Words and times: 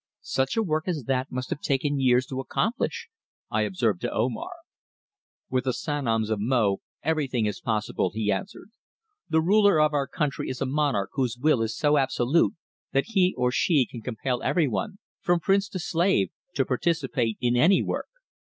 "Such 0.23 0.57
a 0.57 0.63
work 0.63 0.87
as 0.87 1.03
that 1.03 1.31
must 1.31 1.51
have 1.51 1.61
taken 1.61 1.99
years 1.99 2.25
to 2.25 2.39
accomplish," 2.39 3.07
I 3.51 3.61
observed 3.61 4.01
to 4.01 4.11
Omar. 4.11 4.49
"With 5.51 5.65
the 5.65 5.73
Sanoms 5.73 6.31
of 6.31 6.39
Mo 6.39 6.81
everything 7.03 7.45
is 7.45 7.61
possible," 7.61 8.09
he 8.11 8.31
answered. 8.31 8.71
"The 9.29 9.41
ruler 9.43 9.79
of 9.79 9.93
our 9.93 10.07
country 10.07 10.49
is 10.49 10.59
a 10.59 10.65
monarch 10.65 11.11
whose 11.13 11.37
will 11.37 11.61
is 11.61 11.77
so 11.77 11.97
absolute 11.97 12.55
that 12.93 13.09
he 13.09 13.35
or 13.37 13.51
she 13.51 13.85
can 13.85 14.01
compel 14.01 14.41
everyone, 14.41 14.97
from 15.19 15.39
prince 15.39 15.69
to 15.69 15.77
slave, 15.77 16.31
to 16.55 16.65
participate 16.65 17.37
in 17.39 17.55
any 17.55 17.83
work. 17.83 18.07